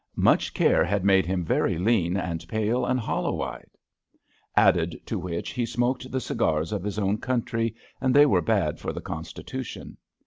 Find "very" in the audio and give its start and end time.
1.45-1.77